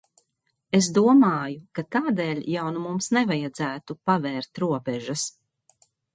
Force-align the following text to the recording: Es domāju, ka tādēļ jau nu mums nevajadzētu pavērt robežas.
Es 0.77 0.87
domāju, 0.95 1.59
ka 1.79 1.83
tādēļ 1.97 2.41
jau 2.55 2.65
nu 2.77 2.81
mums 2.87 3.11
nevajadzētu 3.19 3.99
pavērt 4.11 4.65
robežas. 4.65 5.29